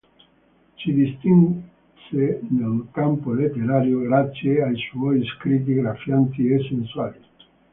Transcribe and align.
Si 0.77 0.93
distinse 0.95 2.39
nel 2.49 2.87
campo 2.89 3.33
letterario 3.33 3.99
grazie 3.99 4.63
ai 4.63 4.75
suoi 4.89 5.23
scritti 5.27 5.75
graffianti 5.75 6.47
e 6.47 6.59
sensuali. 6.63 7.19